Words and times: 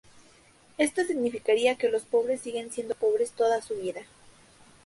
Esto 0.79 1.03
significaría 1.05 1.77
que 1.77 1.87
los 1.87 2.05
pobres 2.05 2.41
siguen 2.41 2.71
siendo 2.71 2.95
pobres 2.95 3.33
toda 3.33 3.61
su 3.61 3.75
vida. 3.75 4.01